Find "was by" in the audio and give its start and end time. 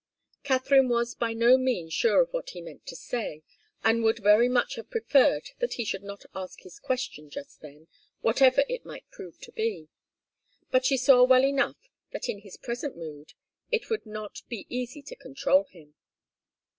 0.89-1.31